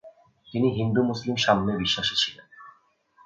[0.53, 2.45] তিনি হিন্দু-মুসলিম সাম্যে বিশ্বাসী ছিলেন।